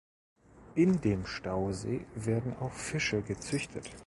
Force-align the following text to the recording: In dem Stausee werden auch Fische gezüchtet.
In 0.73 0.99
dem 1.01 1.27
Stausee 1.27 2.07
werden 2.15 2.57
auch 2.57 2.73
Fische 2.73 3.21
gezüchtet. 3.21 3.87